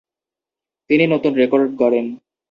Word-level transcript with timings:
তিনি 0.89 1.03
নতুন 1.07 1.31
রেকর্ড 1.33 1.69
গড়েন। 1.75 2.05